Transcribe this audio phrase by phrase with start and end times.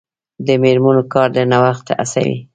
[0.45, 2.37] د میرمنو کار د نوښت هڅوي.